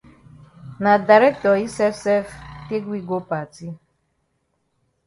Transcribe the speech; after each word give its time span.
Na 0.83 0.93
dirctor 1.07 1.55
yi 1.59 1.67
sef 1.77 1.93
sef 2.03 2.27
take 2.67 2.87
we 2.91 2.99
go 3.09 3.17
party. 3.29 3.67